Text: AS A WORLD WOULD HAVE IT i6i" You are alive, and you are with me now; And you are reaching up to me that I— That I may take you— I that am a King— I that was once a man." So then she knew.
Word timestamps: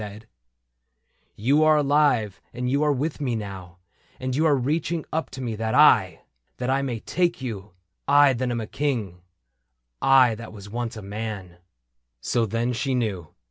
AS 0.01 0.05
A 0.07 0.07
WORLD 0.07 0.13
WOULD 0.17 0.21
HAVE 0.23 0.23
IT 0.23 0.33
i6i" 0.33 1.31
You 1.45 1.63
are 1.63 1.77
alive, 1.77 2.41
and 2.55 2.69
you 2.71 2.81
are 2.83 2.91
with 2.91 3.21
me 3.21 3.35
now; 3.35 3.77
And 4.19 4.35
you 4.35 4.45
are 4.47 4.55
reaching 4.55 5.05
up 5.13 5.29
to 5.29 5.41
me 5.41 5.55
that 5.57 5.75
I— 5.75 6.21
That 6.57 6.71
I 6.71 6.81
may 6.81 7.01
take 7.01 7.39
you— 7.39 7.73
I 8.23 8.33
that 8.33 8.49
am 8.49 8.59
a 8.61 8.65
King— 8.65 9.21
I 10.25 10.33
that 10.33 10.51
was 10.51 10.71
once 10.71 10.97
a 10.97 11.03
man." 11.03 11.57
So 12.19 12.47
then 12.47 12.73
she 12.73 12.95
knew. 12.95 13.27